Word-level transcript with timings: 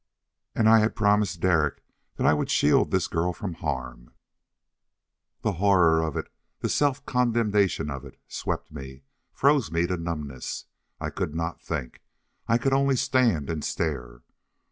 And 0.55 0.67
I 0.67 0.79
had 0.79 0.95
promised 0.95 1.41
Derek 1.41 1.83
that 2.15 2.25
I 2.25 2.33
would 2.33 2.49
shield 2.49 2.89
this 2.89 3.05
girl 3.07 3.33
from 3.33 3.53
harm! 3.53 4.15
The 5.41 5.51
horror 5.61 6.01
of 6.01 6.17
it 6.17 6.33
the 6.59 6.69
self 6.69 7.05
condemnation 7.05 7.91
of 7.91 8.03
it 8.03 8.19
swept 8.27 8.71
me, 8.71 9.03
froze 9.31 9.69
me 9.71 9.85
to 9.85 9.97
numbness. 9.97 10.65
I 10.99 11.11
could 11.11 11.35
not 11.35 11.61
think; 11.61 12.01
I 12.47 12.57
could 12.57 12.73
only 12.73 12.95
stand 12.95 13.47
and 13.47 13.63
stare. 13.63 14.23